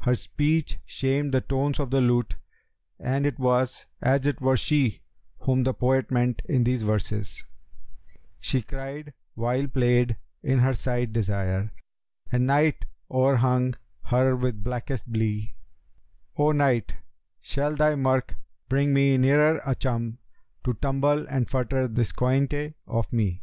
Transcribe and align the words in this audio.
Her 0.00 0.14
speech 0.14 0.78
shamed 0.86 1.34
the 1.34 1.42
tones 1.42 1.78
of 1.78 1.90
the 1.90 2.00
lute, 2.00 2.36
and 2.98 3.26
it 3.26 3.38
was 3.38 3.84
as 4.00 4.26
it 4.26 4.40
were 4.40 4.56
she 4.56 5.02
whom 5.40 5.64
the 5.64 5.74
poet 5.74 6.10
meant 6.10 6.40
in 6.46 6.64
these 6.64 6.82
verses, 6.82 7.44
'She 8.40 8.62
cried 8.62 9.12
while 9.34 9.66
played 9.68 10.16
in 10.42 10.60
her 10.60 10.72
side 10.72 11.12
Desire, 11.12 11.70
* 12.00 12.32
And 12.32 12.46
Night 12.46 12.86
o'er 13.10 13.36
hung 13.36 13.74
her 14.04 14.34
with 14.34 14.64
blackest 14.64 15.12
blee:— 15.12 15.54
'O 16.38 16.52
Night 16.52 16.94
shall 17.42 17.76
thy 17.76 17.96
murk 17.96 18.34
bring 18.70 18.94
me 18.94 19.18
ne'er 19.18 19.60
a 19.66 19.74
chum 19.74 20.16
* 20.40 20.64
To 20.64 20.72
tumble 20.72 21.26
and 21.28 21.48
futter 21.48 21.86
this 21.94 22.12
coynte 22.12 22.72
of 22.86 23.12
me?' 23.12 23.42